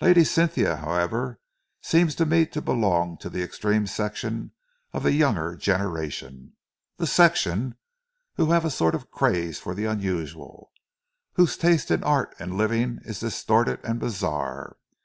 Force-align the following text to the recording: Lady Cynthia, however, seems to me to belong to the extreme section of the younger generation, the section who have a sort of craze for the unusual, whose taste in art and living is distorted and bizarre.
Lady 0.00 0.24
Cynthia, 0.24 0.78
however, 0.78 1.38
seems 1.82 2.16
to 2.16 2.26
me 2.26 2.46
to 2.46 2.60
belong 2.60 3.16
to 3.18 3.30
the 3.30 3.44
extreme 3.44 3.86
section 3.86 4.50
of 4.92 5.04
the 5.04 5.12
younger 5.12 5.54
generation, 5.54 6.54
the 6.96 7.06
section 7.06 7.76
who 8.34 8.50
have 8.50 8.64
a 8.64 8.72
sort 8.72 8.96
of 8.96 9.12
craze 9.12 9.60
for 9.60 9.76
the 9.76 9.84
unusual, 9.84 10.72
whose 11.34 11.56
taste 11.56 11.92
in 11.92 12.02
art 12.02 12.34
and 12.40 12.58
living 12.58 12.98
is 13.04 13.20
distorted 13.20 13.78
and 13.84 14.00
bizarre. 14.00 14.76